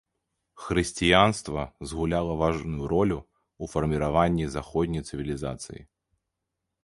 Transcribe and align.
Хрысціянства 0.61 1.61
згуляла 1.89 2.33
важную 2.41 2.83
ролю 2.93 3.17
ў 3.19 3.63
фарміраванні 3.75 4.45
заходняй 4.57 5.03
цывілізацыі. 5.11 5.81